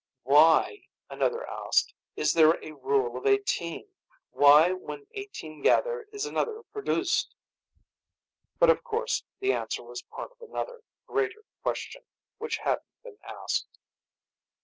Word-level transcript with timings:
"Why," 0.23 0.87
another 1.11 1.47
asked, 1.47 1.93
"Is 2.15 2.33
there 2.33 2.53
a 2.65 2.71
rule 2.73 3.15
of 3.17 3.27
eighteen? 3.27 3.87
Why, 4.31 4.71
when 4.71 5.05
eighteen 5.11 5.61
gather, 5.61 6.07
is 6.11 6.25
another 6.25 6.63
produced?" 6.73 7.35
But 8.57 8.71
of 8.71 8.83
course 8.83 9.23
the 9.41 9.53
answer 9.53 9.83
was 9.83 10.01
part 10.01 10.31
of 10.31 10.41
another, 10.41 10.81
greater 11.05 11.45
question, 11.61 12.01
which 12.39 12.57
hadn't 12.57 12.81
been 13.03 13.19
asked. 13.23 13.77